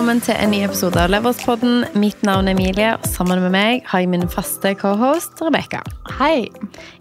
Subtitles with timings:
[0.00, 1.82] velkommen til en ny episode av Leverspodden.
[2.00, 5.82] Mitt navn er Emilie, og sammen med meg har jeg min faste cohost Rebekka.
[6.16, 6.46] Hei.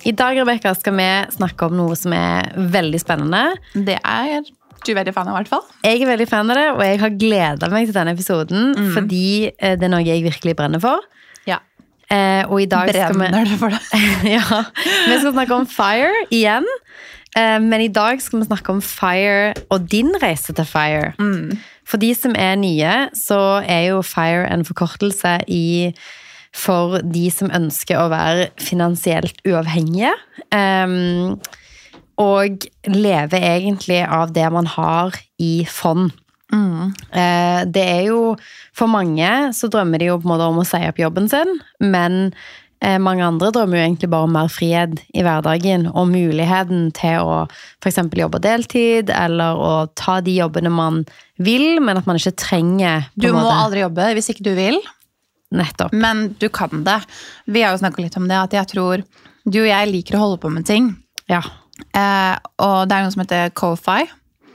[0.03, 3.53] I dag Rebecca, skal vi snakke om noe som er veldig spennende.
[3.71, 5.63] Det er du veldig fan av, i hvert fall.
[5.87, 9.23] Jeg er veldig fan av det, og jeg har gleda meg til denne episoden fordi
[9.47, 11.07] eh, det er noe jeg virkelig brenner for.
[11.47, 11.61] Ja.
[12.11, 14.03] Eh, og i dag skal vi Brenner du for det?
[14.35, 14.43] ja,
[15.07, 16.67] vi skal snakke om FIRE igjen.
[17.31, 21.13] Eh, Men i dag skal vi snakke om FIRE og din reise til FIRE.
[21.89, 25.91] For de som er nye, så er jo FIRE en forkortelse i
[26.55, 30.13] for de som ønsker å være finansielt uavhengige.
[30.53, 31.37] Um,
[32.19, 36.11] og leve egentlig av det man har i fond.
[36.49, 36.95] Mm.
[37.69, 38.33] Det er jo
[38.73, 41.59] For mange så drømmer de jo på en måte om å si opp jobben sin,
[41.83, 42.39] men eh,
[43.03, 47.41] mange andre drømmer jo egentlig bare om mer frihet i hverdagen og muligheten til å
[47.83, 47.99] f.eks.
[48.15, 51.01] jobbe deltid, eller å ta de jobbene man
[51.43, 54.53] vil, men at man ikke trenger på Du må måte, aldri jobbe hvis ikke du
[54.55, 54.79] vil,
[55.55, 55.91] Nettopp.
[55.97, 57.01] men du kan det.
[57.49, 59.03] Vi har jo snakka litt om det, at jeg tror
[59.49, 60.93] du og jeg liker å holde på med ting.
[61.31, 61.41] Ja.
[61.95, 64.07] Eh, og det er noe som heter Ko-fi.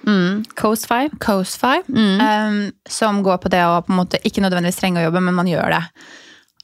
[0.05, 0.45] Mm.
[0.55, 1.09] Coastfi.
[1.21, 1.81] Coastfi.
[2.21, 5.35] eh, som går på det å på en måte ikke nødvendigvis trenge å jobbe, men
[5.35, 5.83] man gjør det.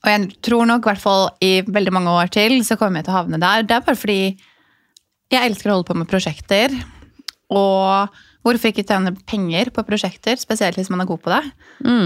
[0.01, 3.09] Og jeg tror nok, i hvert fall i veldig mange år til, så kommer jeg
[3.09, 3.67] til å havne der.
[3.69, 4.23] Det er bare fordi
[5.31, 6.73] jeg elsker å holde på med prosjekter.
[7.53, 11.43] Og hvorfor ikke tjene penger på prosjekter, spesielt hvis man er god på det?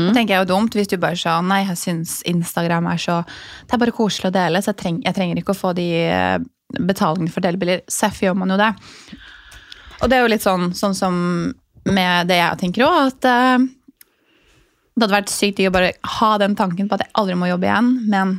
[0.08, 2.98] Det tenker jeg er jo dumt hvis du bare sa nei, jeg syns Instagram er
[2.98, 5.72] så Det er bare koselig å dele, så jeg, treng, jeg trenger ikke å få
[5.78, 6.38] de eh,
[6.80, 7.84] betalingene for delebiler.
[7.86, 8.72] Seff gjør man jo det.
[10.02, 11.14] Og det er jo litt sånn, sånn som
[11.84, 13.70] med det jeg tenker òg, at eh,
[14.94, 17.48] det hadde vært sykt digg å bare ha den tanken på at jeg aldri må
[17.50, 18.36] jobbe igjen, men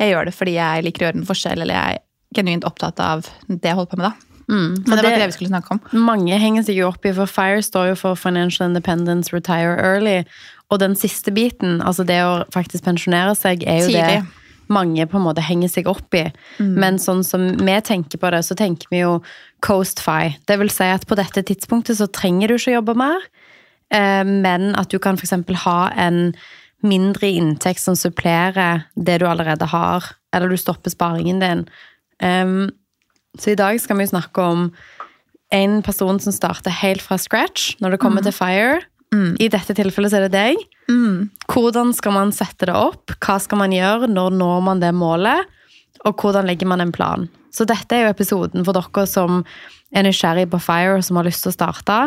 [0.00, 2.04] jeg gjør det fordi jeg liker å gjøre en forskjell, eller jeg er
[2.36, 4.14] genuint opptatt av det jeg holder på med da.
[4.48, 5.80] Men det var ikke det vi skulle snakke om.
[6.06, 10.22] Mange henger seg jo opp i, for FIRE står jo for Financial Independence Retire Early.
[10.72, 14.22] Og den siste biten, altså det å faktisk pensjonere seg, er jo Tidlig.
[14.24, 16.26] det mange på en måte henger seg opp i.
[16.60, 19.18] Men sånn som vi tenker på det, så tenker vi jo
[19.64, 20.34] Coast-Fi.
[20.48, 23.24] Det vil si at på dette tidspunktet så trenger du ikke jobbe mer,
[23.90, 26.34] men at du kan eksempel ha en
[26.84, 30.04] mindre inntekt som supplerer det du allerede har,
[30.34, 31.64] eller du stopper sparingen din.
[32.22, 32.70] Um,
[33.38, 34.68] så i dag skal vi snakke om
[35.54, 38.80] en person som starter helt fra scratch når det kommer til FIRE.
[39.40, 40.58] I dette tilfellet så er det deg.
[41.48, 43.14] Hvordan skal man sette det opp?
[43.24, 44.10] Hva skal man gjøre?
[44.12, 45.48] Når når man det målet?
[46.04, 47.28] Og hvordan legger man en plan?
[47.50, 49.40] Så dette er jo episoden for dere som
[49.96, 51.98] er nysgjerrig på FIRE og som har lyst til å starte.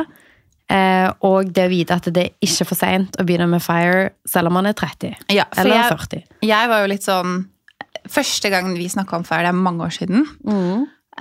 [0.71, 4.11] Eh, og det å vite at det er ikke for seint å begynne med FIRE
[4.29, 5.15] selv om man er 30.
[5.35, 6.23] Ja, eller jeg- 40.
[6.47, 7.47] Jeg var jo litt sånn
[8.09, 10.23] Første gang vi snakka om fire, det er mange år siden.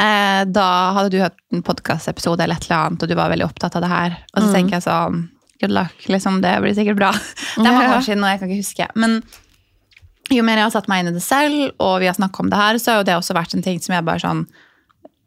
[0.01, 3.45] Eh, da hadde du hørt en podkastepisode eller et eller annet, og du var veldig
[3.45, 4.15] opptatt av det her.
[4.35, 5.29] Og så tenker jeg sånn
[5.61, 6.41] Good luck, liksom.
[6.41, 7.11] Det blir sikkert bra.
[7.57, 8.87] Det er mange år siden, og jeg kan ikke huske.
[8.97, 9.23] Men
[10.31, 12.49] jo mer jeg har satt meg inn i det selv, og vi har snakka om
[12.49, 14.47] det her, så har jo det også vært en ting som jeg bare sånn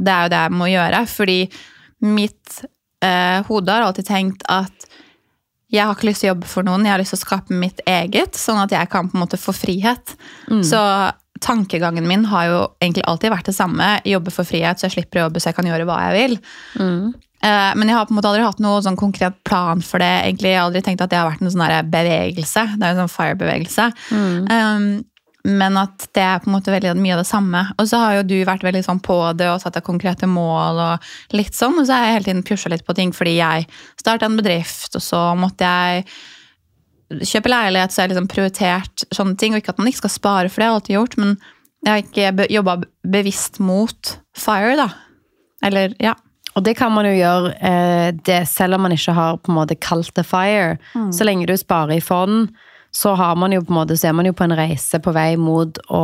[0.02, 1.04] Det er jo det jeg må gjøre.
[1.08, 1.38] Fordi
[2.02, 2.64] mitt
[3.04, 4.88] eh, hode har alltid tenkt at
[5.74, 7.56] jeg har ikke lyst til å jobbe for noen, jeg har lyst til å skape
[7.58, 10.16] mitt eget, sånn at jeg kan på en måte få frihet.
[10.64, 10.78] Så
[11.44, 13.88] tankegangen min har jo egentlig alltid vært det samme.
[14.08, 16.36] Jobbe for frihet, så jeg slipper å jobbe, så jeg kan gjøre hva jeg vil.
[17.44, 20.12] Eh, Men jeg har på en måte aldri hatt noe sånn konkret plan for det.
[20.24, 20.54] egentlig.
[20.54, 22.78] Jeg har aldri tenkt at det har vært en sånn bevegelse.
[22.78, 23.90] Det er jo en sånn fire-bevegelse.
[24.48, 25.04] Um,
[25.44, 27.64] men at det er på en måte veldig mye av det samme.
[27.76, 30.80] Og så har jo du vært veldig sånn på det og satt deg konkrete mål
[30.80, 31.76] og litt sånn.
[31.82, 33.68] Og så har jeg hele tiden pusha litt på ting fordi jeg
[34.00, 36.06] starta en bedrift, og så måtte jeg
[37.28, 39.54] kjøpe leilighet, så jeg har liksom prioritert sånne ting.
[39.54, 41.36] Og ikke at man ikke skal spare, for det har alltid gjort, men
[41.84, 42.78] jeg har ikke jobba
[43.12, 44.88] bevisst mot fire, da.
[45.68, 46.16] Eller, ja.
[46.54, 49.58] Og det kan man jo gjøre eh, det, selv om man ikke har på en
[49.58, 50.78] måte kalt det fire.
[51.12, 52.54] Så lenge du sparer i fond,
[52.96, 55.14] så, har man jo på en måte, så er man jo på en reise på
[55.16, 56.04] vei mot å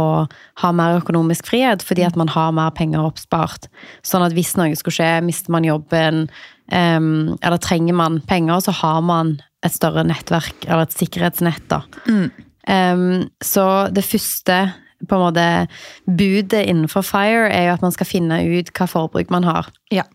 [0.63, 3.69] ha mer økonomisk frihet, fordi at man har mer penger oppspart.
[4.05, 6.25] Sånn at hvis noe skulle skje, mister man jobben,
[6.73, 11.83] um, eller trenger man penger, så har man et større nettverk, eller et sikkerhetsnett, da.
[12.69, 14.59] Em, så det første
[15.07, 15.45] på en måte
[16.05, 19.71] budet innenfor FIRE er jo at man skal finne ut hva forbruk man har.
[19.93, 20.07] ja.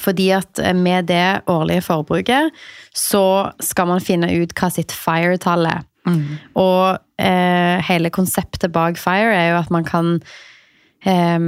[0.00, 2.54] Fordi at med det årlige forbruket,
[2.96, 5.82] så skal man finne ut hva sitt FIRE-tall er.
[6.58, 10.16] Og eh, hele konseptet bak FIRE er jo at man kan
[11.06, 11.38] eh,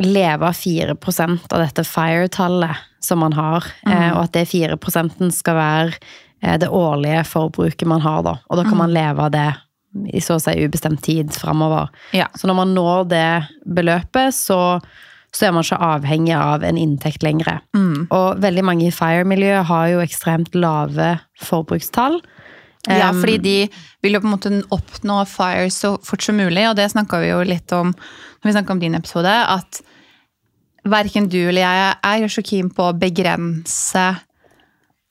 [0.00, 3.66] leve av 4% av dette FIRE-tallet som man har.
[3.86, 4.78] Eh, og at det 4
[5.32, 5.92] skal være
[6.42, 8.38] eh, det årlige forbruket man har, da.
[8.48, 9.50] Og da kan man leve av det
[10.14, 11.90] i så å si ubestemt tid framover.
[12.14, 12.28] Ja.
[12.38, 13.30] Så når man når det
[13.66, 14.78] beløpet, så,
[15.34, 17.58] så er man ikke avhengig av en inntekt lenger.
[18.14, 22.20] Og veldig mange i FIRE-miljøet har jo ekstremt lave forbrukstall.
[22.88, 23.56] Ja, fordi de
[24.00, 27.28] vil jo på en måte oppnå fire så fort som mulig, og det snakka vi
[27.28, 29.82] jo litt om når vi snakka om din episode, at
[30.88, 34.06] verken du eller jeg er så keen på å begrense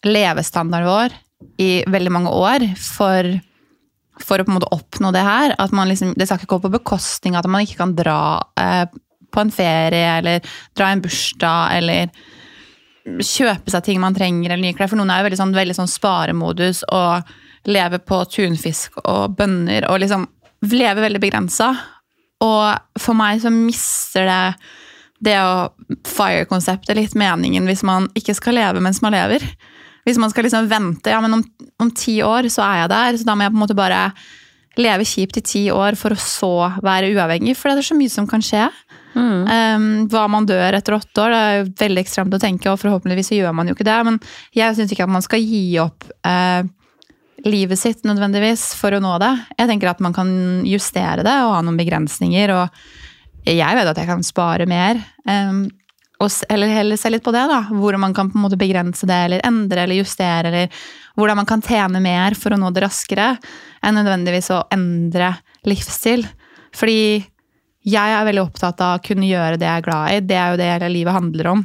[0.07, 1.13] levestandarden vår
[1.62, 3.30] i veldig mange år for,
[4.24, 5.54] for å på en måte oppnå det her.
[5.62, 8.19] At man liksom, det skal ikke gå på bekostning at man ikke kan dra
[8.60, 8.86] eh,
[9.30, 12.10] på en ferie eller dra en bursdag eller
[13.10, 14.89] kjøpe seg ting man trenger eller nye klær.
[14.92, 17.30] For noen er jo veldig sånn, veldig sånn sparemodus og
[17.67, 20.27] lever på tunfisk og bønner og liksom
[20.69, 21.73] lever veldig begrensa.
[22.44, 24.44] Og for meg så mister det
[25.19, 25.67] det å
[26.07, 29.44] fire-konseptet litt meningen hvis man ikke skal leve mens man lever.
[30.07, 31.41] Hvis man skal liksom vente, ja, men om,
[31.83, 34.03] om ti år så er jeg der, så da må jeg på en måte bare
[34.79, 38.13] leve kjipt i ti år for å så være uavhengig, for det er så mye
[38.13, 38.69] som kan skje.
[39.19, 42.79] Um, hva man dør etter åtte år, det er jo veldig ekstremt å tenke, og
[42.79, 43.97] forhåpentligvis så gjør man jo ikke det.
[44.07, 44.19] Men
[44.56, 46.61] jeg syns ikke at man skal gi opp eh,
[47.45, 49.31] livet sitt nødvendigvis for å nå det.
[49.57, 50.30] Jeg tenker at man kan
[50.68, 52.53] justere det og ha noen begrensninger.
[52.56, 55.00] Og jeg vet at jeg kan spare mer.
[55.25, 55.68] Um,
[56.19, 57.62] og eller heller se litt på det, da.
[57.71, 60.51] Hvor man kan på en måte begrense det, eller endre eller justere.
[60.51, 60.81] Eller
[61.15, 63.33] hvordan man kan tjene mer for å nå det raskere,
[63.85, 65.33] enn nødvendigvis å endre
[65.68, 66.25] livsstil.
[66.75, 67.21] Fordi
[67.89, 70.19] jeg er veldig opptatt av å kunne gjøre det jeg er glad i.
[70.27, 71.63] Det er jo det hele livet handler om.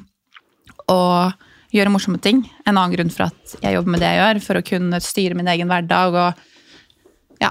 [0.95, 2.43] Og gjøre morsomme ting.
[2.65, 5.39] En annen grunn for at jeg jobber med det jeg gjør, for å kunne styre
[5.39, 6.45] min egen hverdag og
[7.43, 7.51] ja,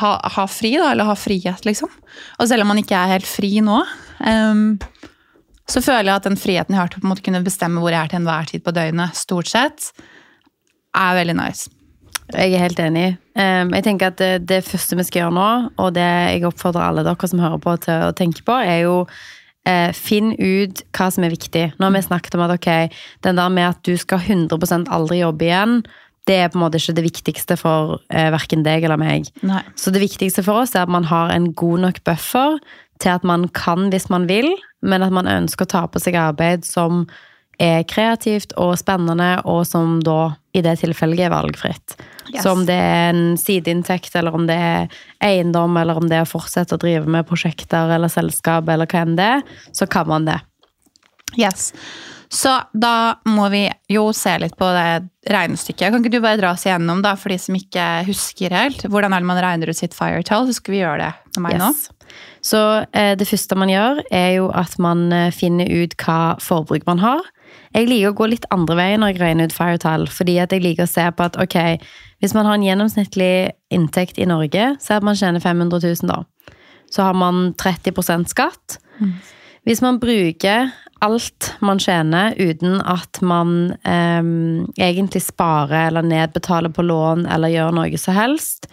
[0.00, 1.92] ha, ha fri, da, eller ha frihet, liksom.
[2.38, 3.82] Og selv om man ikke er helt fri nå,
[4.24, 4.64] um,
[5.68, 8.10] så føler jeg at den friheten jeg har til å kunne bestemme hvor jeg er
[8.12, 9.92] til enhver tid på døgnet, stort sett,
[10.92, 11.70] er veldig nice.
[12.32, 13.06] Jeg er helt enig.
[13.36, 15.50] Um, jeg tenker at det første vi skal gjøre nå,
[15.80, 18.96] og det jeg oppfordrer alle dere som hører på til å tenke på, er jo
[19.68, 21.66] eh, finn ut hva som er viktig.
[21.78, 22.70] Nå har vi snakket om at ok,
[23.26, 25.82] den der med at du skal 100% aldri jobbe igjen,
[26.30, 29.30] det er på en måte ikke det viktigste for eh, verken deg eller meg.
[29.42, 29.62] Nei.
[29.74, 32.60] Så det viktigste for oss er at man har en god nok buffer
[33.02, 34.52] til at man kan hvis man vil,
[34.86, 37.06] men at man ønsker å ta på seg arbeid som
[37.60, 41.96] er kreativt og spennende, og som da i det tilfellet er valgfritt.
[42.32, 42.42] Yes.
[42.42, 46.26] Så om det er en sideinntekt, eller om det er eiendom, eller om det er
[46.26, 50.08] å fortsette å drive med prosjekter eller selskap, eller hva enn det er, så kan
[50.10, 50.40] man det.
[51.40, 51.70] Yes.
[52.32, 55.90] Så da må vi jo se litt på det regnestykket.
[55.92, 58.86] Kan ikke du bare dra oss igjennom, da, for de som ikke husker helt?
[58.88, 60.48] Hvordan er det man regner ut sitt firetall?
[60.48, 61.68] Så skal vi gjøre det med meg nå.
[62.44, 62.62] Så
[62.96, 67.04] eh, det første man gjør, er jo at man eh, finner ut hva forbruk man
[67.04, 67.28] har.
[67.72, 70.64] Jeg liker å gå litt andre veien når jeg regner ut firetall, fordi at jeg
[70.64, 71.58] liker å se på at ok,
[72.22, 73.34] hvis man har en gjennomsnittlig
[73.72, 76.22] inntekt i Norge, så er at man tjener 500 000 da.
[76.92, 78.78] Så har man 30% skatt.
[79.64, 80.72] Hvis man bruker
[81.02, 87.74] alt man tjener uten at man em, egentlig sparer eller nedbetaler på lån eller gjør
[87.74, 88.68] noe som helst,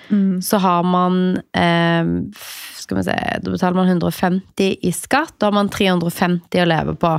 [0.45, 2.31] så har man em,
[2.79, 5.35] Skal vi se Da betaler man 150 i skatt.
[5.37, 7.11] Da har man 350 å leve på.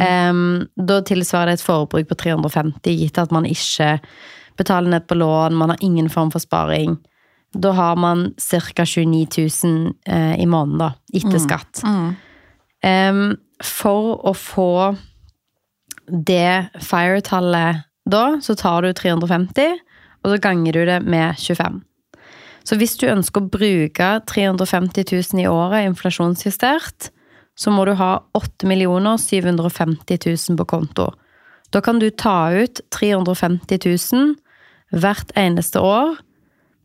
[0.00, 3.98] Em, da tilsvarer det et forbruk på 350, gitt at man ikke
[4.56, 6.96] betaler ned på lån, man har ingen form for sparing.
[7.52, 8.84] Da har man ca.
[8.84, 9.26] 29
[9.64, 11.84] 000 eh, i måneden, da, etter skatt.
[11.84, 12.14] Em,
[13.64, 14.94] for å få
[16.06, 19.78] det fire-tallet da, så tar du 350,
[20.24, 21.80] og så ganger du det med 25.
[22.64, 27.10] Så hvis du ønsker å bruke 350 000 i året inflasjonsjustert,
[27.54, 31.10] så må du ha 8 750 000 på konto.
[31.70, 34.34] Da kan du ta ut 350 000
[34.94, 36.16] hvert eneste år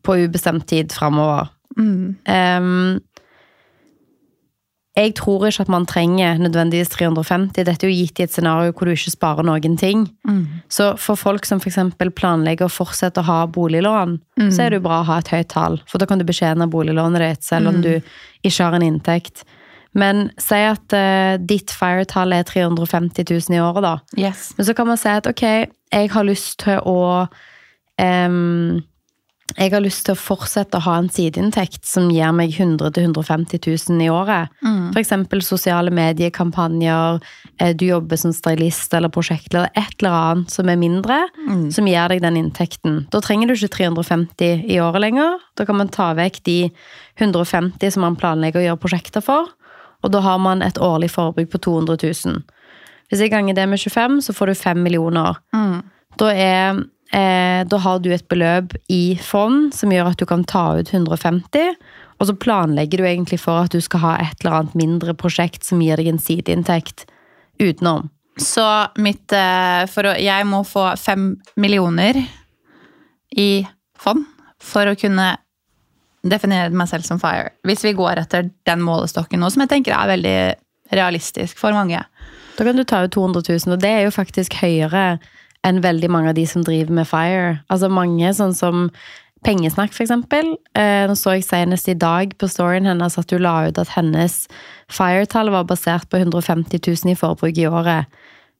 [0.04, 1.50] på ubestemt tid framover.
[1.78, 3.00] Em,
[4.98, 7.52] jeg tror ikke at man trenger nødvendigvis 350.
[7.54, 10.08] Dette er jo gitt i et scenario hvor du ikke sparer noen ting.
[10.68, 11.78] Så for folk som f.eks.
[12.18, 14.18] planlegger å fortsette å ha boliglån,
[14.50, 15.78] så er det jo bra å ha et høyt tall.
[15.86, 17.92] For da kan du betjene boliglånet ditt selv om du
[18.42, 19.44] ikke har en inntekt.
[19.92, 23.94] Men si at uh, ditt fire-tall er 350 000 i året, da.
[24.18, 24.50] Yes.
[24.58, 25.46] Men så kan man si at ok,
[25.90, 27.00] jeg har lyst til å
[27.98, 28.59] em,
[29.60, 33.60] Jeg har lyst til å fortsette å ha en sideinntekt som gir meg 100 000-150
[33.90, 34.48] 000 i året.
[34.94, 37.20] For eksempel sosiale mediekampanjer,
[37.60, 41.18] eh, du jobber som stylist eller prosjektleder, et eller annet som er mindre,
[41.76, 43.02] som gir deg den inntekten.
[43.12, 45.36] Da trenger du ikke 350 i året lenger.
[45.56, 46.70] Da kan man ta vekk de
[47.18, 49.52] 150 som man planlegger å gjøre prosjekter for,
[50.00, 52.40] og da har man et årlig forbruk på 200 000.
[53.10, 55.36] Hvis jeg ganger det med 25, så får du 5 millioner.
[56.16, 56.80] Da, er,
[57.12, 60.92] eh, da har du et beløp i fond som gjør at du kan ta ut
[60.92, 61.76] 150,
[62.20, 65.64] og så planlegger du egentlig for at du skal ha et eller annet mindre prosjekt
[65.66, 67.06] som gir deg en sideinntekt
[67.60, 68.10] utenom.
[68.40, 68.64] Så
[69.00, 72.22] mitt eh, for å, Jeg må få fem millioner
[73.36, 73.50] i
[74.00, 74.24] fond
[74.60, 75.34] for å kunne
[76.20, 77.54] definere meg selv som fire.
[77.64, 80.38] Hvis vi går etter den målestokken nå, som jeg tenker er veldig
[80.92, 82.02] realistisk for mange.
[82.58, 85.04] Da kan du ta ut 200 000, og det er jo faktisk høyere
[85.66, 87.58] enn veldig mange av de som driver med fire.
[87.72, 88.88] Altså mange sånn som
[89.40, 90.50] Pengesnakk, for eksempel.
[90.76, 93.94] Eh, nå så jeg senest i dag på storyen hennes at hun la ut at
[93.94, 94.34] hennes
[94.92, 98.10] fire-tall var basert på 150 000 i forbruk i året.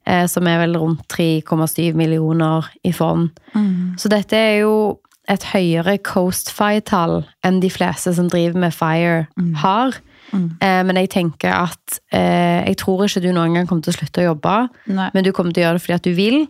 [0.08, 3.28] Eh, som er vel rundt 3,7 millioner i fond.
[3.52, 3.98] Mm.
[4.00, 4.96] Så dette er jo
[5.28, 9.26] et høyere Coast Fire-tall enn de fleste som driver med fire,
[9.60, 10.00] har.
[10.32, 10.46] Mm.
[10.62, 13.98] Eh, men jeg tenker at eh, jeg tror ikke du noen gang kommer til å
[13.98, 14.56] slutte å jobbe,
[14.88, 15.10] Nei.
[15.12, 16.40] men du kommer til å gjøre det fordi at du vil.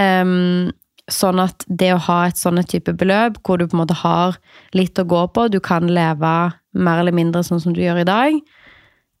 [0.00, 0.72] Ehm,
[1.10, 4.38] sånn at det å ha et sånne type beløp, hvor du på en måte har
[4.76, 6.34] litt å gå på, du kan leve
[6.74, 8.38] mer eller mindre sånn som du gjør i dag,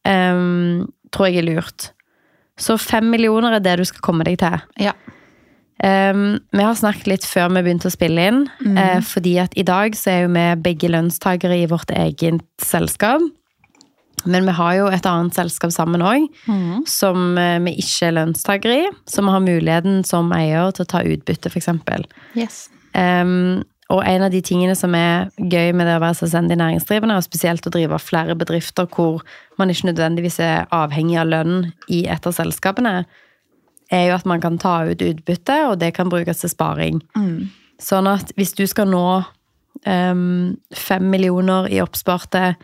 [0.08, 1.90] um, tror jeg er lurt.
[2.60, 4.56] Så fem millioner er det du skal komme deg til.
[4.80, 4.94] Ja.
[5.84, 8.44] Um, vi har snakket litt før vi begynte å spille inn,
[8.78, 13.20] eh, fordi at i dag så er jo vi begge lønnstakere i vårt eget selskap.
[14.24, 16.26] Men vi har jo et annet selskap sammen òg,
[16.88, 18.82] som eh, vi ikke er lønnstaker i.
[19.10, 21.70] Så vi har muligheten som eier til å ta utbytte, f.eks.
[22.38, 22.66] Yes.
[22.94, 27.18] Um, og en av de tingene som er gøy med det å være selvstendig næringsdrivende,
[27.18, 29.20] og spesielt å drive flere bedrifter hvor
[29.60, 31.58] man ikke nødvendigvis er avhengig av lønn
[31.92, 33.02] i et av selskapene,
[33.92, 37.02] er jo at man kan ta ut utbytte, og det kan brukes til sparing.
[37.82, 39.04] Sånn at hvis du skal nå
[39.84, 42.54] um, fem millioner i oppsparte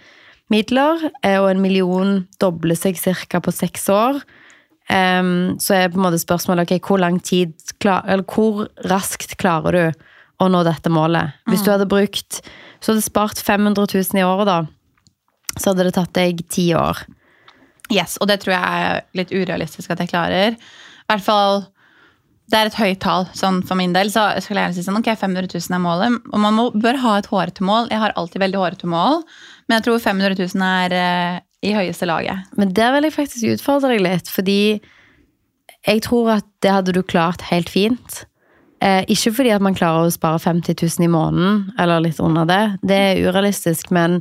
[0.53, 3.41] midler, eh, og en million dobler seg ca.
[3.41, 4.23] på seks år,
[4.91, 7.53] så er på en måte spørsmålet ok, hvor lang tid,
[7.87, 10.01] eller hvor raskt klarer du
[10.43, 11.37] å nå dette målet?
[11.47, 12.41] Hvis du hadde brukt,
[12.83, 14.57] så hadde du spart 500 000 i året da,
[15.55, 17.05] så hadde det tatt deg ti år.
[17.91, 20.59] Yes, og det tror jeg er litt urealistisk at jeg klarer.
[20.59, 21.65] I hvert fall,
[22.51, 24.11] det er et høyt tall sånn for min del.
[24.11, 26.17] Så jeg gjerne si sånn, ok, 500 000 er målet.
[26.33, 27.91] Og man må, bør ha et hårete mål.
[27.93, 29.23] Jeg har alltid veldig hårete mål.
[29.69, 31.37] Men jeg tror 500 000 er eh,
[31.71, 32.51] i høyeste laget.
[32.59, 34.61] Men der vil jeg faktisk utfordre deg litt, fordi
[35.87, 38.25] jeg tror at det hadde du klart helt fint.
[38.83, 42.49] Eh, ikke fordi at man klarer å spare 50 000 i måneden, eller litt under
[42.49, 42.63] det.
[42.83, 44.19] Det er urealistisk, men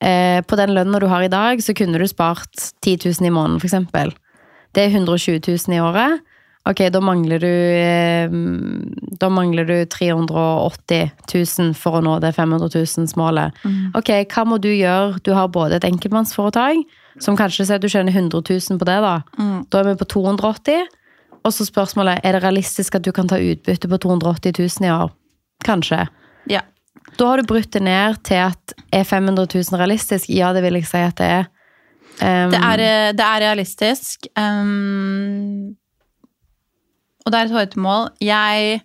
[0.00, 3.34] eh, på den lønna du har i dag, så kunne du spart 10 000 i
[3.34, 4.16] måneden, eksempel.
[4.74, 6.24] Det er 120 000 i året.
[6.66, 8.30] Ok, da mangler du eh,
[9.20, 13.60] Da mangler du 380 000 for å nå det 500 000-målet.
[13.94, 15.20] Ok, hva må du gjøre?
[15.22, 16.82] Du har både et enkeltmannsforetak,
[17.22, 19.14] som kanskje sier at du tjener 100 000 på det, da.
[19.70, 20.88] Da er vi på 280
[21.46, 24.92] Og så spørsmålet er det realistisk at du kan ta utbytte på 280 000 i
[24.92, 25.14] år.
[25.64, 26.02] Kanskje.
[26.50, 26.64] Ja.
[27.16, 30.28] Da har du brutt det ned til at er 500 000 realistisk?
[30.28, 31.46] Ja, det vil jeg si at det er.
[32.16, 34.26] Um, Det er, eh, det er realistisk.
[34.36, 35.76] Um,
[37.26, 38.08] og det er et hårete mål.
[38.22, 38.80] Jeg,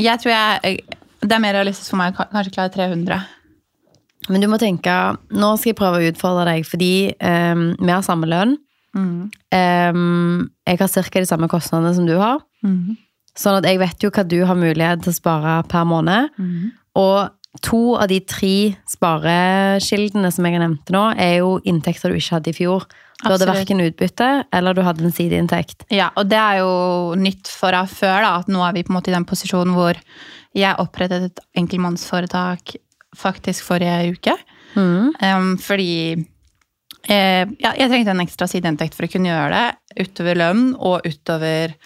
[0.00, 0.78] jeg tror jeg
[1.24, 3.20] Det er mer realistisk for meg å ka- kanskje klare 300.
[4.32, 4.92] Men du må tenke
[5.36, 8.56] Nå skal jeg prøve å utfordre deg, fordi um, vi har samme lønn.
[8.96, 9.30] Mm.
[9.52, 11.20] Um, jeg har ca.
[11.20, 12.40] de samme kostnadene som du har.
[12.64, 12.96] Mm.
[13.36, 16.30] Sånn at jeg vet jo hva du har mulighet til å spare per måned.
[16.38, 16.70] Mm.
[17.00, 22.36] Og to av de tre sparekildene som jeg nevnte nå, er jo inntekter du ikke
[22.38, 22.86] hadde i fjor.
[23.22, 25.86] Du hadde verken utbytte eller du hadde en sideinntekt.
[25.94, 28.92] Ja, og det er jo nytt for av før, da, at nå er vi på
[28.92, 30.00] en måte i den posisjonen hvor
[30.54, 32.76] jeg opprettet et enkeltmannsforetak
[33.18, 34.34] faktisk forrige uke.
[34.74, 36.14] Um, fordi
[37.06, 41.06] eh, ja, jeg trengte en ekstra sideinntekt for å kunne gjøre det utover lønn og
[41.06, 41.76] utover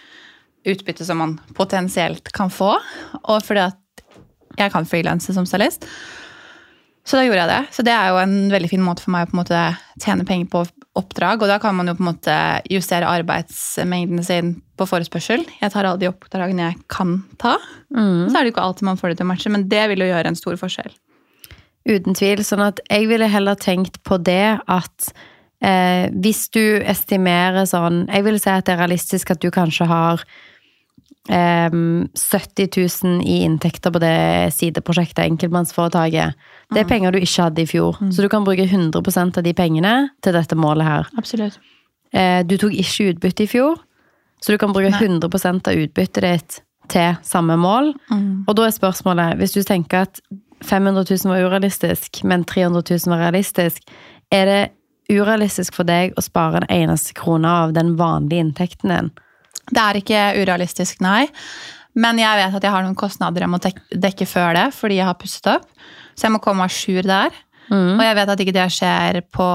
[0.69, 2.75] utbytte som man potensielt kan få.
[3.25, 4.07] Og fordi at
[4.59, 5.87] jeg kan frilanse som stylist.
[7.09, 7.75] Så da gjorde jeg det.
[7.77, 9.63] Så det er jo en veldig fin måte for meg å på en måte
[10.03, 10.65] tjene penger på
[10.99, 11.43] oppdrag.
[11.43, 12.37] Og da kan man jo på en måte
[12.73, 15.45] justere arbeidsmengden sin på forespørsel.
[15.61, 17.57] Jeg tar alle de oppdragene jeg kan ta.
[18.28, 20.05] Så er det jo ikke alltid man får det til å matche, men det vil
[20.05, 20.93] jo gjøre en stor forskjell.
[21.88, 22.45] Uten tvil.
[22.45, 25.11] Sånn at jeg ville heller tenkt på det at
[25.64, 29.88] eh, hvis du estimerer sånn Jeg vil si at det er realistisk at du kanskje
[29.88, 30.25] har
[31.29, 32.69] 70
[33.05, 36.39] 000 i inntekter på det sideprosjektet, enkeltmannsforetaket.
[36.73, 37.99] Det er penger du ikke hadde i fjor.
[38.13, 39.95] Så du kan bruke 100% av de pengene
[40.25, 41.11] til dette målet her.
[41.21, 41.61] Absolutt.
[42.17, 43.77] Eh, du tok ikke utbytte i fjor,
[44.41, 45.29] så du kan bruke 100
[45.69, 47.93] av utbyttet ditt til samme mål.
[48.49, 50.21] Og da er spørsmålet, hvis du tenker at
[50.65, 53.85] 500 000 var urealistisk, men 300 000 var realistisk,
[54.33, 54.63] er det
[55.13, 59.11] urealistisk for deg å spare en eneste krone av den vanlige inntekten din?
[59.69, 61.27] Det er ikke urealistisk, nei.
[61.99, 65.09] Men jeg vet at jeg har noen kostnader jeg må dekke før det, fordi jeg
[65.09, 65.69] har pusset opp.
[66.15, 67.35] Så jeg må komme à jour der.
[67.99, 69.47] Og jeg vet at ikke det skjer på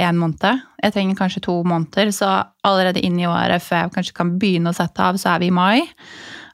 [0.00, 0.62] én måned.
[0.80, 2.30] Jeg trenger kanskje to måneder, så
[2.64, 5.50] allerede inn i året, før jeg kanskje kan begynne å sette av, så er vi
[5.50, 5.82] i mai.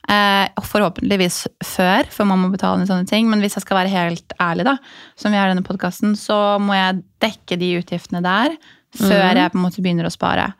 [0.07, 3.31] Eh, forhåpentligvis før, for man må betale ned sånne ting.
[3.31, 4.77] Men hvis jeg skal være helt ærlig, da,
[5.19, 8.57] som vi har i denne podkasten, så må jeg dekke de utgiftene der
[8.97, 9.39] før mm.
[9.39, 10.51] jeg på en måte begynner å spare.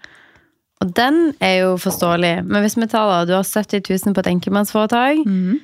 [0.85, 2.35] Og den er jo forståelig.
[2.45, 5.23] Men hvis vi tar da, du har 70 000 på et enkeltmannsforetak,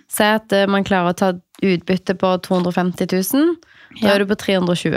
[0.08, 3.50] si at eh, man klarer å ta utbytte på 250 000,
[4.00, 4.14] da Ja.
[4.14, 4.96] er du på 320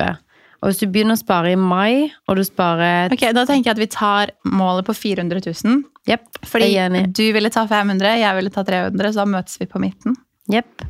[0.64, 3.76] Og hvis du begynner å spare i mai, og du sparer Ok, Da tenker jeg
[3.76, 5.84] at vi tar målet på 400 000.
[6.08, 6.72] Yep, Fordi
[7.12, 10.16] du ville ta 500, jeg ville ta 300, så da møtes vi på midten.
[10.50, 10.82] Jepp.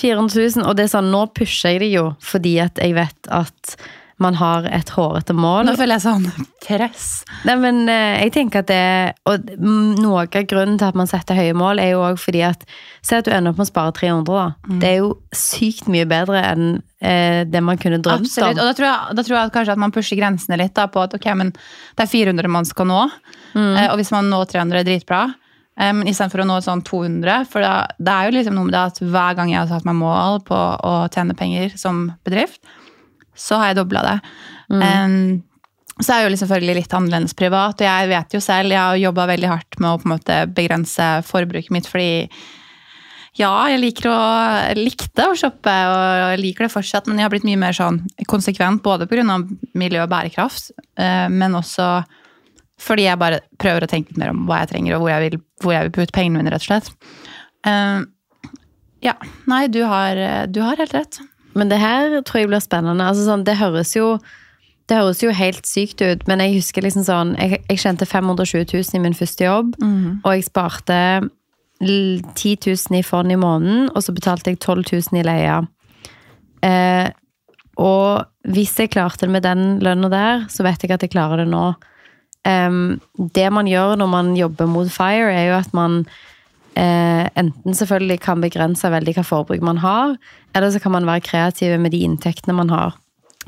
[0.00, 0.66] 400 000.
[0.66, 3.76] Og det er sånn, nå pusher jeg det jo, fordi at jeg vet at
[4.22, 5.66] man har et hårete mål.
[5.68, 6.24] Nå føler jeg sånn
[6.64, 7.06] press.
[7.44, 8.80] Nei, men eh, jeg tenker at det
[9.28, 12.40] Og mm, noe av grunnen til at man setter høye mål, er jo òg fordi
[12.48, 12.64] at
[13.04, 14.46] Se at du ender opp med å spare 300, da.
[14.66, 14.78] Mm.
[14.82, 16.66] Det er jo sykt mye bedre enn
[16.98, 18.56] eh, det man kunne drømt Absolutt.
[18.56, 21.04] Og da tror, jeg, da tror jeg kanskje at man pusher grensene litt da, på
[21.04, 23.02] at ok, men det er 400 man skal nå.
[23.54, 25.26] Eh, og hvis man når 300, er dritbra.
[25.76, 28.72] Um, Men istedenfor å nå sånn 200, for da, det er jo liksom noe med
[28.72, 32.62] det at hver gang jeg har satt meg mål på å tjene penger som bedrift,
[33.38, 34.16] så har jeg dobla det.
[34.76, 35.16] Eh,
[35.96, 39.00] så er jo liksom selvfølgelig litt annerledes privat, og jeg vet jo selv, jeg har
[39.00, 42.26] jobba veldig hardt med å på en måte begrense forbruket mitt, fordi
[43.36, 44.20] ja, jeg liker å,
[44.76, 48.02] likte å shoppe, og jeg liker det fortsatt, men jeg har blitt mye mer sånn
[48.28, 49.38] konsekvent, både pga.
[49.76, 51.88] miljø og bærekraft, eh, men også
[52.80, 55.24] fordi jeg bare prøver å tenke litt mer om hva jeg trenger, og hvor jeg
[55.24, 56.90] vil, hvor jeg vil putte pengene mine, rett og slett.
[59.04, 59.14] Ja,
[59.48, 60.20] nei, du har,
[60.52, 61.16] du har helt rett.
[61.56, 63.06] Men det her tror jeg blir spennende.
[63.06, 64.16] Altså, sånn, det høres jo
[64.86, 68.68] det høres jo helt sykt ut, men jeg husker liksom sånn Jeg, jeg tjente 520
[68.70, 69.72] 000 i min første jobb,
[70.22, 70.98] og jeg sparte
[71.82, 75.56] 10 000 i fond i måneden, og så betalte jeg 12 000 i leie.
[76.64, 77.08] Eh,
[77.76, 81.42] og hvis jeg klarte det med den lønna der, så vet jeg at jeg klarer
[81.42, 81.74] det nå.
[82.46, 83.00] Um,
[83.34, 86.04] det man gjør når man jobber mot FIRE, er jo at man
[86.76, 90.14] eh, enten selvfølgelig kan begrense veldig hva forbruk man har,
[90.54, 92.96] eller så kan man være kreativ med de inntektene man har.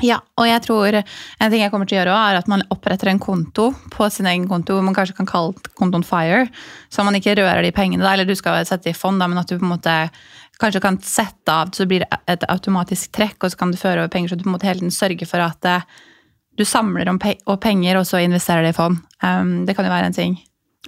[0.05, 2.63] Ja, og jeg tror en ting jeg kommer til å gjøre også, er at man
[2.71, 6.45] oppretter en konto på sin egen konto, hvor man kanskje kan kalle kontoen FIRE,
[6.95, 9.41] så man ikke rører de pengene, da, eller du skal sette i fond, da, men
[9.41, 9.97] at du på en måte
[10.63, 14.05] kanskje kan sette av, så blir det et automatisk trekk, og så kan du føre
[14.05, 15.87] over penger, så du på en måte hele tiden sørge for at eh,
[16.59, 18.99] du samler om penger, og så investerer det i fond.
[19.23, 20.39] Um, det kan jo være en ting.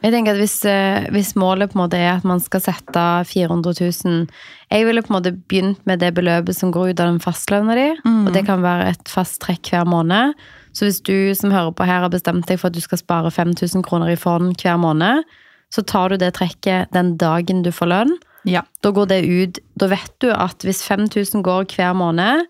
[0.01, 3.03] Jeg tenker at hvis, eh, hvis målet på en måte er at man skal sette
[3.29, 4.29] 400 000
[4.73, 7.77] Jeg ville på en måte begynt med det beløpet som går ut av den fastlønna
[7.77, 10.33] di, og det kan være et fast trekk hver måned.
[10.73, 13.31] Så hvis du som hører på her har bestemt deg for at du skal spare
[13.35, 15.25] 5000 kroner i fond hver måned,
[15.71, 18.17] så tar du det trekket den dagen du får lønn.
[18.49, 18.63] Ja.
[18.81, 22.47] Da går det ut Da vet du at hvis 5000 går hver måned,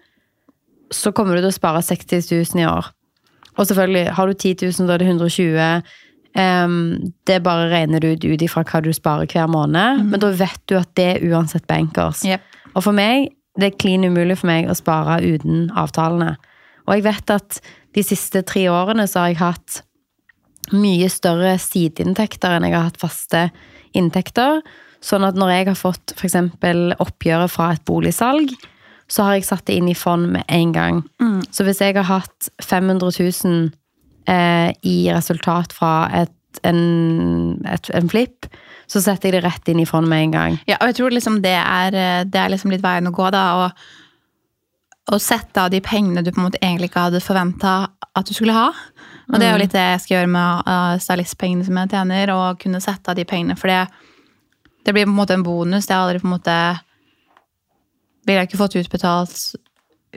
[0.93, 2.93] så kommer du til å spare 60 000 i år.
[3.59, 5.83] Og selvfølgelig, har du 10 000, da er det 120
[6.39, 10.63] Em, det bare regner du ut ifra hva du sparer hver måned, men da vet
[10.71, 12.23] du at det er uansett bankers.
[12.27, 12.45] Yep.
[12.75, 16.37] Og for meg, det er klin umulig for meg å spare uten avtalene.
[16.87, 17.61] Og jeg vet at
[17.97, 19.81] de siste tre årene så har jeg hatt
[20.77, 23.49] mye større sideinntekter enn jeg har hatt faste
[23.97, 24.61] inntekter.
[25.03, 26.37] Sånn at når jeg har fått f.eks.
[27.01, 28.53] oppgjøret fra et boligsalg,
[29.11, 31.01] så har jeg satt det inn i fond med en gang.
[31.51, 33.73] Så hvis jeg har hatt 500 000
[34.31, 36.83] eh, i resultat fra et, en,
[37.69, 38.49] et, en flipp,
[38.91, 40.61] så setter jeg det rett inn i fond med en gang.
[40.71, 43.31] Ja, og jeg tror liksom det er, eh, det er liksom litt veien å gå,
[43.35, 43.47] da.
[43.65, 43.89] Og,
[45.11, 47.73] å sette av de pengene du på en måte egentlig ikke hadde forventa
[48.15, 48.69] at du skulle ha.
[49.31, 52.31] Og det er jo litt det jeg skal gjøre med uh, stylistpengene som jeg tjener,
[52.35, 53.57] og kunne sette av de pengene.
[53.59, 53.81] For det,
[54.87, 55.89] det blir på en måte en bonus.
[55.89, 56.61] Det har aldri på en måte
[58.29, 59.37] Ville jeg ikke fått utbetalt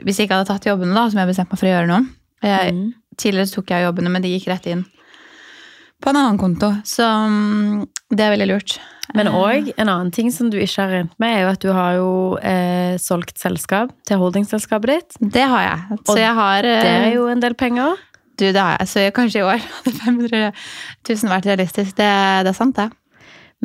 [0.04, 1.98] hvis jeg ikke hadde tatt jobbene, da, som jeg bestemte meg for å gjøre nå.
[2.44, 2.72] Jeg,
[3.20, 4.84] Tidligere tok jeg jobbene, men de gikk rett inn
[6.04, 6.68] på en annen konto.
[6.84, 8.76] Så mm, det er veldig lurt.
[9.14, 11.70] Men òg en annen ting som du ikke har regnet med, er jo at du
[11.76, 15.16] har jo eh, solgt selskap til holdingselskapet ditt.
[15.36, 16.00] Det har jeg.
[16.00, 18.00] Så Og jeg har Det er jo en del penger.
[18.34, 18.90] Du, det har jeg.
[18.90, 20.52] Så jeg, kanskje i år hadde 500
[21.08, 21.96] 000 vært realistisk.
[21.96, 22.10] Det,
[22.44, 22.90] det er sant, det.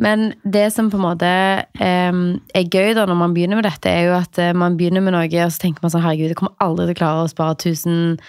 [0.00, 2.20] Men det som på en måte eh,
[2.56, 5.16] er gøy da når man begynner med dette, er jo at eh, man begynner med
[5.16, 7.58] noe, og så tenker man sånn herregud, jeg kommer aldri til å klare å spare
[7.58, 8.22] 1000,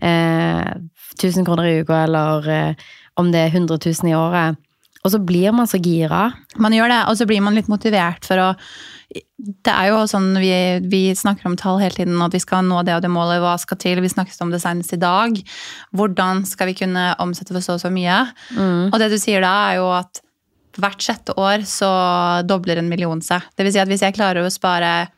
[0.00, 0.72] eh,
[1.18, 4.58] 1000 kroner i uka, eller eh, om det er 100 000 i året.
[5.06, 6.28] Og så blir man så gira.
[6.58, 8.52] Man gjør det, og så blir man litt motivert for å
[9.08, 10.50] Det er jo sånn vi,
[10.90, 13.40] vi snakker om tall hele tiden, at vi skal nå det og det målet.
[13.40, 14.02] Hva skal til?
[14.04, 15.38] Vi snakket om det senest i dag.
[15.96, 18.18] Hvordan skal vi kunne omsette for så og så mye?
[18.92, 20.20] Og det du sier da, er jo at
[20.78, 21.88] hvert sjette år så
[22.46, 23.46] dobler en million seg.
[23.56, 25.08] Det vil si at hvis jeg klarer å spare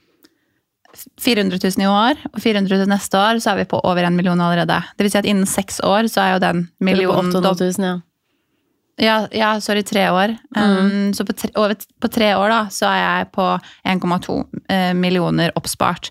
[1.20, 4.16] 400 000 i år og 400 000 neste år, så er vi på over en
[4.16, 4.80] million allerede.
[4.96, 7.86] Det vil si at innen seks år så er jo den Millionen på 800 000,
[7.88, 7.96] ja.
[9.00, 10.34] Ja, ja, sorry, tre år.
[10.56, 13.46] Um, Så på tre, over, på tre år da, så er jeg på
[13.88, 14.34] 1,2
[14.68, 16.10] eh, millioner oppspart.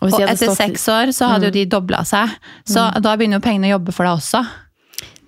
[0.00, 2.28] Og Og etter stått- seks år så hadde jo de dobla seg.
[2.66, 4.42] Så da begynner jo pengene å jobbe for deg også.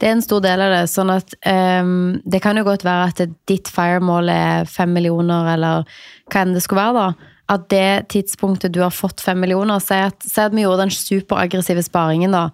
[0.01, 0.89] Det er en stor del av det.
[0.91, 5.85] sånn at um, Det kan jo godt være at ditt FIRE-mål er fem millioner, eller
[6.33, 6.95] hva enn det skulle være.
[6.95, 7.31] da.
[7.53, 10.95] At det tidspunktet du har fått fem millioner Si at, si at vi gjorde den
[10.95, 12.47] superaggressive sparingen, da.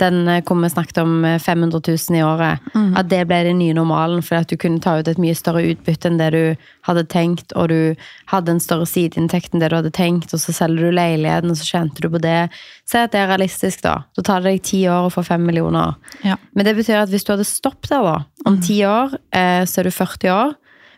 [0.00, 2.64] Den kom vi snakket om eh, 500 000 i året.
[2.96, 5.64] At det ble den nye normalen, fordi at du kunne ta ut et mye større
[5.72, 6.42] utbytte enn det du
[6.88, 10.54] hadde tenkt, og du hadde en større sideinntekt enn det du hadde tenkt, og så
[10.56, 12.48] selger du leiligheten, og så tjente du på det.
[12.88, 13.98] Si at det er realistisk, da.
[14.16, 15.96] Da tar det deg ti år å få fem millioner.
[16.24, 16.36] Ja.
[16.52, 19.82] Men det betyr at hvis du hadde stoppet der da, om ti år, eh, så
[19.82, 20.56] er du 40 år.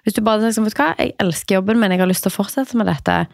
[0.09, 2.79] Hvis du bare sier hva, jeg elsker jobben, men jeg har lyst til å fortsette
[2.81, 3.27] med dette,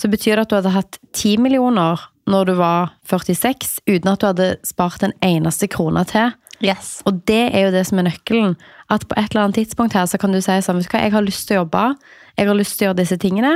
[0.00, 2.00] så betyr det at du hadde hatt 10 millioner
[2.32, 6.30] når du var 46, uten at du hadde spart en eneste krone til.
[6.64, 7.02] Yes.
[7.04, 8.54] Og det er jo det som er nøkkelen.
[8.88, 11.02] At på et eller annet tidspunkt her så kan du si sånn, vet du hva,
[11.04, 11.82] jeg har lyst til å jobbe,
[12.38, 13.52] jeg har lyst til å gjøre disse tingene.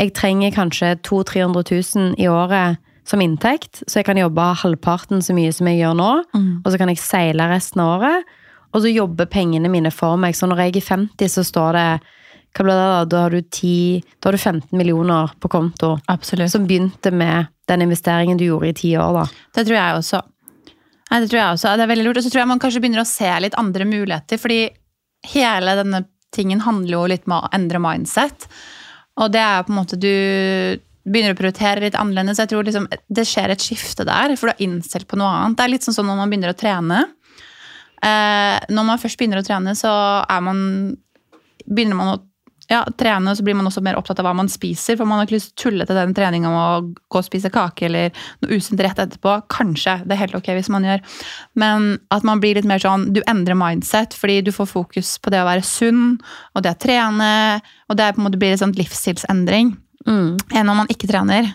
[0.00, 5.22] Jeg trenger kanskje 200 000-300 000 i året som inntekt, så jeg kan jobbe halvparten
[5.22, 8.34] så mye som jeg gjør nå, og så kan jeg seile resten av året,
[8.74, 10.36] og så jobber pengene mine for meg.
[10.36, 11.88] Så når jeg er 50, så står det
[12.56, 13.00] hva ble det da?
[13.04, 13.72] Da har du, 10,
[14.16, 16.50] da har du 15 millioner på konto, Absolutt.
[16.54, 19.12] som begynte med den investeringen du gjorde i ti år.
[19.18, 19.24] da.
[19.58, 20.22] Det tror jeg også.
[21.10, 21.74] Nei, det tror jeg også.
[21.76, 22.20] Det er veldig lurt.
[22.20, 24.60] Og så tror jeg man kanskje begynner å se litt andre muligheter, fordi
[25.34, 28.48] hele denne tingen handler jo litt om å endre mindset.
[29.20, 30.10] Og det er på en måte du
[31.06, 32.40] begynner å prioritere litt annerledes.
[32.42, 35.58] Jeg tror liksom det skjer et skifte der, for du er innstilt på noe annet.
[35.58, 37.04] Det er litt sånn som når man begynner å trene.
[38.06, 39.92] Eh, når man først begynner å trene, så
[40.22, 40.62] er man
[41.66, 42.16] begynner man å
[42.66, 44.96] ja, trene, så blir man også mer opptatt av hva man spiser.
[44.98, 47.26] For man har ikke lyst til å tulle til den treninga med å gå og
[47.26, 49.36] spise kake eller noe usunt rett etterpå.
[49.52, 50.00] Kanskje.
[50.02, 51.04] Det er helt ok hvis man gjør.
[51.62, 55.30] Men at man blir litt mer sånn Du endrer mindset fordi du får fokus på
[55.30, 56.16] det å være sunn,
[56.54, 57.32] og det å trene.
[57.86, 61.48] Og det på en måte blir en sånn livsstilsendring enn om man ikke trener.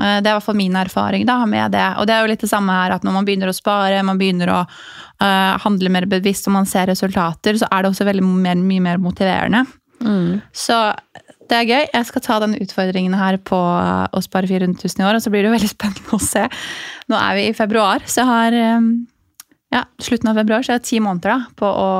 [0.00, 1.84] Eh, Det er i hvert fall min erfaring da, med det.
[2.00, 4.18] Og det er jo litt det samme her, at når man begynner å spare, man
[4.20, 8.24] begynner å uh, handle mer bevisst og man ser resultater, så er det også veldig
[8.24, 9.66] mer, mye mer motiverende.
[10.56, 10.76] Så
[11.50, 11.82] det er gøy.
[11.92, 15.30] Jeg skal ta den utfordringen her på å spare 400 000 i år, og så
[15.34, 16.46] blir det jo veldig spennende å se.
[17.10, 18.86] Nå er vi i februar, så jeg har eh,
[19.76, 21.90] ja, slutten av februar, så jeg har ti måneder da, på å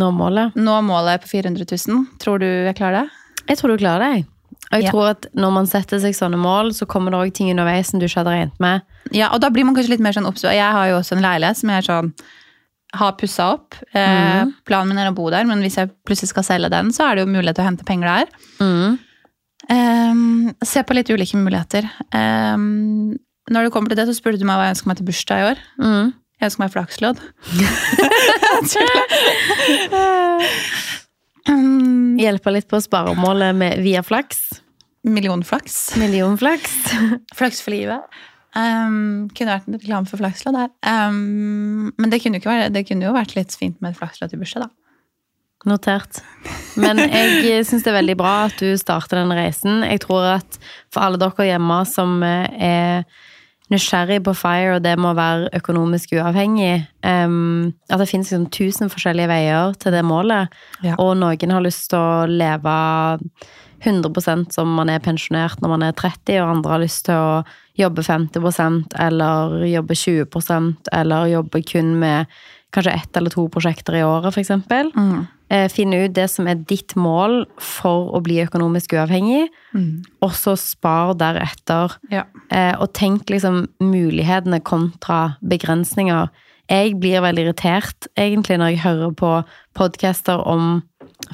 [0.00, 0.54] Nå målet.
[0.54, 2.04] nå målet på 400 000.
[2.22, 3.08] Tror du jeg klarer det?
[3.50, 4.24] Jeg tror du klarer det.
[4.70, 4.90] Og jeg Ja.
[4.92, 7.98] tror at når man setter seg sånne mål, så kommer det òg ting underveis som
[7.98, 8.82] du ikke hadde regnet med.
[9.12, 10.42] Ja, og da blir man kanskje litt mer sånn obs.
[10.42, 12.12] Jeg har jo også en leilighet som jeg er sånn
[12.94, 13.74] har pussa opp.
[13.94, 17.04] Eh, planen min er å bo der, men hvis jeg plutselig skal selge den, så
[17.10, 18.26] er det jo mulighet til å hente penger der.
[19.70, 21.88] Ehm, se på litt ulike muligheter.
[22.12, 23.14] Ehm,
[23.50, 25.38] når det kommer til det, så spurte du meg hva jeg ønsker meg til bursdag
[25.38, 25.56] i år.
[25.78, 26.12] Mm.
[26.40, 27.18] Jeg ønsker meg flakslodd.
[31.48, 34.60] um, Hjelpe litt på sparemålet med, via flaks.
[35.06, 35.96] millionflaks.
[36.00, 36.74] Millionflaks.
[37.38, 38.20] Flaks for livet.
[38.50, 40.70] Um, kunne vært en reklame for flakslodd her.
[40.82, 44.40] Um, men det kunne, være, det kunne jo vært litt fint med et flakslodd i
[44.40, 44.74] bursdag, da.
[45.68, 46.22] Notert.
[46.80, 49.82] Men jeg syns det er veldig bra at du starter den reisen.
[49.84, 50.56] Jeg tror at
[50.88, 53.04] for alle dere hjemme som eh, er
[53.70, 58.90] nysgjerrig på FIRE, og det må være økonomisk uavhengig Um, At det finnes liksom tusen
[58.92, 60.52] forskjellige veier til det målet.
[60.84, 60.98] Ja.
[61.00, 62.74] Og noen har lyst til å leve
[63.80, 67.40] 100% som man er pensjonert når man er 30, og andre har lyst til å
[67.80, 72.40] jobbe 50 eller jobbe 20% eller jobbe kun med
[72.74, 74.52] kanskje ett eller to prosjekter i året, f.eks.
[74.94, 75.24] Mm.
[75.50, 79.48] Eh, finne ut det som er ditt mål for å bli økonomisk uavhengig,
[80.22, 81.96] og så spar deretter.
[82.12, 82.22] Ja.
[82.50, 86.30] Eh, og tenk liksom mulighetene kontra begrensninger.
[86.70, 89.32] Jeg blir veldig irritert egentlig når jeg hører på
[89.74, 90.84] podcaster om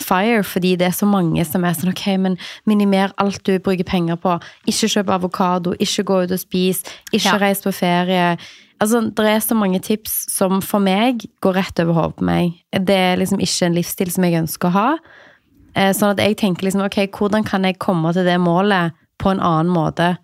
[0.00, 3.84] FIRE, fordi det er så mange som er sånn ok, men minimer alt du bruker
[3.84, 4.40] penger på.
[4.66, 7.38] Ikke kjøp avokado, ikke gå ut og spis, ikke Ja.
[7.38, 8.38] reis på ferie.
[8.82, 12.52] Altså, Det er så mange tips som for meg går rett over hodet på meg.
[12.72, 14.88] Det er liksom ikke en livsstil som jeg ønsker å ha.
[15.74, 19.32] Eh, Sånn at jeg tenker liksom, ok, hvordan kan jeg komme til det målet på
[19.32, 20.16] en annen måte?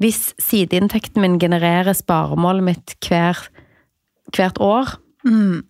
[0.00, 3.36] Hvis sideinntekten min genererer sparemålet mitt hver,
[4.32, 4.94] hvert år,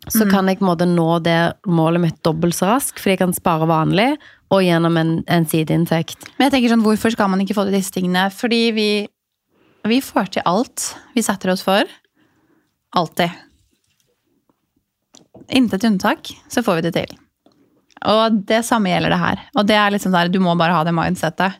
[0.06, 3.18] så kan jeg på en måte nå det målet mitt dobbelt så raskt, fordi jeg
[3.24, 4.12] kan spare vanlig
[4.54, 6.28] og gjennom en, en sideinntekt.
[6.38, 8.28] Men jeg tenker sånn, hvorfor skal man ikke få til disse tingene?
[8.30, 8.86] Fordi vi,
[9.90, 11.82] vi får til alt vi setter oss for.
[12.96, 13.30] Alltid.
[15.48, 17.18] Intet unntak, så får vi det til.
[18.10, 19.42] Og det samme gjelder det her.
[19.58, 21.58] Og det er liksom der, du må bare ha det mindsettet.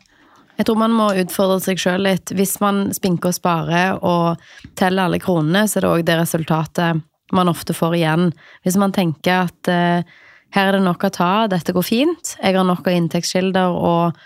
[0.57, 2.33] Jeg tror man må utfordre seg sjøl litt.
[2.37, 4.41] Hvis man spinker og sparer og
[4.79, 8.27] teller alle kronene, så er det òg det resultatet man ofte får igjen.
[8.65, 10.03] Hvis man tenker at eh,
[10.51, 14.19] her er det nok å ta, dette går fint, jeg har nok av inntektskilder, og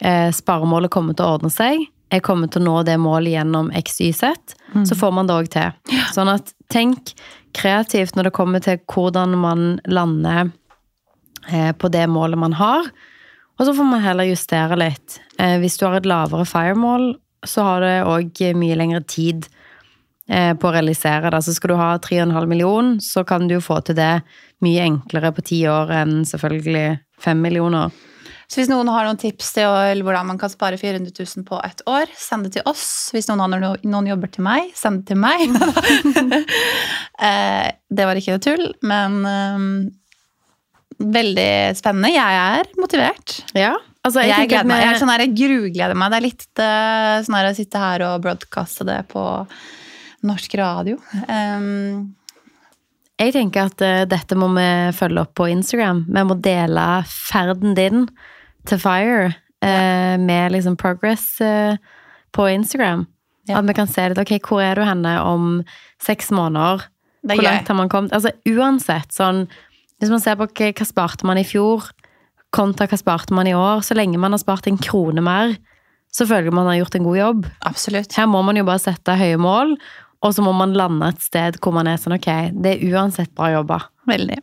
[0.00, 3.72] eh, sparemålet kommer til å ordne seg, jeg kommer til å nå det målet gjennom
[3.74, 4.22] XYZ,
[4.74, 4.84] mm.
[4.86, 5.96] så får man det òg til.
[6.14, 7.14] Sånn at tenk
[7.56, 10.50] kreativt når det kommer til hvordan man lander
[11.50, 12.90] eh, på det målet man har.
[13.56, 15.20] Og så får man heller justere litt.
[15.40, 17.14] Eh, hvis du har et lavere firemål,
[17.46, 19.46] så har det òg mye lengre tid
[20.28, 21.42] eh, på å realisere det.
[21.42, 24.20] Så skal du ha 3,5 millioner, så kan du jo få til det
[24.64, 27.94] mye enklere på ti år enn selvfølgelig 5 millioner.
[28.46, 31.82] Så hvis noen har noen tips til hvordan man kan spare 400 000 på et
[31.90, 33.10] år, send det til oss.
[33.14, 35.46] Hvis noen har noen jobber til meg, send det til meg.
[37.16, 39.68] Eh, det var ikke noe tull, men um,
[41.00, 42.10] veldig spennende.
[42.12, 43.38] Jeg er motivert.
[43.56, 43.70] Ja,
[44.04, 44.82] altså jeg, jeg gleder meg.
[44.84, 46.12] Jeg, sånn her, jeg grugleder meg.
[46.12, 49.24] Det er litt uh, sånn her å sitte her og broadcaste det på
[50.28, 51.00] norsk radio.
[51.24, 52.12] Um,
[53.16, 54.68] jeg tenker at uh, dette må vi
[55.00, 56.04] følge opp på Instagram.
[56.12, 58.04] Vi må dele ferden din
[58.70, 59.30] to fire
[59.64, 61.76] eh, med liksom progress eh,
[62.36, 63.06] på Instagram.
[63.46, 63.60] Ja.
[63.60, 65.60] At vi kan se litt ok, hvor er du henne om
[66.02, 66.88] seks måneder?
[67.26, 68.14] Hvor langt har man kommet?
[68.14, 69.46] Altså uansett, sånn
[69.98, 71.86] Hvis man ser på hva, hva sparte man i fjor,
[72.54, 75.54] kontra hva sparte man i år, så lenge man har spart en krone mer,
[76.12, 77.46] så føler man har gjort en god jobb.
[77.68, 78.12] Absolutt.
[78.16, 79.72] Her må man jo bare sette høye mål,
[80.24, 82.28] og så må man lande et sted hvor man er sånn ok,
[82.60, 83.80] det er uansett bra jobba.
[84.08, 84.38] Veldig.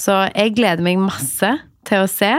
[0.00, 1.52] Så jeg gleder meg masse
[1.88, 2.32] til å se.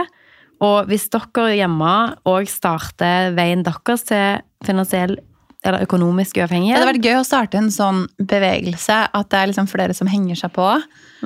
[0.64, 1.94] Og hvis dere hjemme
[2.28, 5.18] òg starter veien deres til finansiell
[5.66, 9.50] eller økonomisk uavhengighet Det hadde vært gøy å starte en sånn bevegelse, at det er
[9.50, 10.66] liksom flere som henger seg på.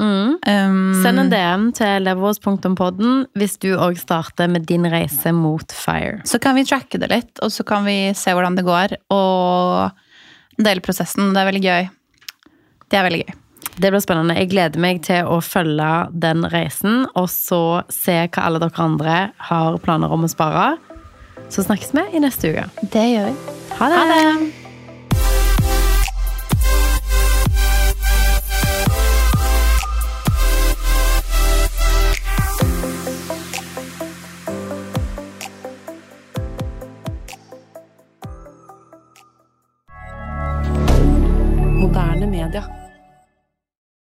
[0.01, 0.39] Mm.
[0.41, 6.23] Um, Send en DM til leverås.podden hvis du òg starter med din reise mot FIRE.
[6.29, 10.63] Så kan vi tracke det litt, og så kan vi se hvordan det går, og
[10.63, 11.35] dele prosessen.
[11.37, 11.93] Det er veldig gøy.
[12.89, 13.42] Det er veldig gøy.
[13.77, 14.37] Det blir spennende.
[14.37, 19.19] Jeg gleder meg til å følge den reisen, og så se hva alle dere andre
[19.51, 20.75] har planer om å spare.
[21.53, 22.67] Så snakkes vi i neste uke.
[22.93, 23.55] Det gjør vi.
[23.79, 24.03] Ha det.
[24.03, 24.62] Ha det.